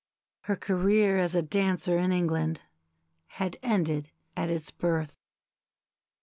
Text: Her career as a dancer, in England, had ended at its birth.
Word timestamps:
Her 0.45 0.55
career 0.55 1.19
as 1.19 1.35
a 1.35 1.43
dancer, 1.43 1.99
in 1.99 2.11
England, 2.11 2.63
had 3.27 3.57
ended 3.61 4.09
at 4.35 4.49
its 4.49 4.71
birth. 4.71 5.15